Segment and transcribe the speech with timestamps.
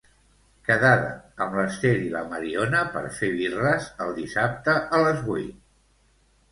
[0.69, 1.11] Quedada
[1.45, 5.59] amb l'Esther i la Mariona per fer birres el dissabte a les vuit.